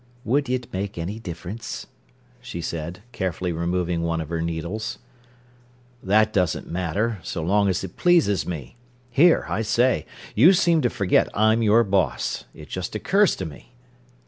[0.25, 1.85] "Would it make any difference?"
[2.41, 4.97] she said, carefully removing one of her needles.
[6.01, 8.77] "That doesn't matter, so long as it pleases me.
[9.11, 12.45] Here, I say, you seem to forget I'm your boss.
[12.55, 13.73] It just occurs to me."